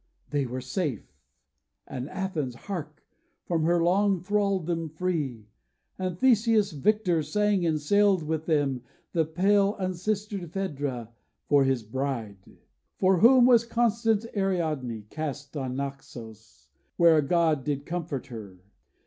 They 0.31 0.47
were 0.47 0.61
safe, 0.61 1.11
And 1.85 2.09
Athens, 2.09 2.55
hark! 2.55 3.03
from 3.45 3.65
her 3.65 3.83
long 3.83 4.19
thraldom 4.19 4.89
free! 4.89 5.45
And 5.99 6.17
Theseus, 6.17 6.71
victor, 6.71 7.21
sang 7.21 7.67
and 7.67 7.79
sailed 7.79 8.23
with 8.23 8.47
them, 8.47 8.81
The 9.13 9.25
pale 9.25 9.75
unsistered 9.77 10.51
Phædra 10.53 11.09
for 11.47 11.65
his 11.65 11.83
bride, 11.83 12.37
For 12.97 13.19
whom 13.19 13.45
was 13.45 13.63
constant 13.63 14.25
Ariadne 14.35 15.03
cast 15.11 15.55
On 15.55 15.75
Naxos, 15.75 16.69
where 16.97 17.17
a 17.17 17.21
god 17.21 17.63
did 17.63 17.85
comfort 17.85 18.25
her. 18.25 18.57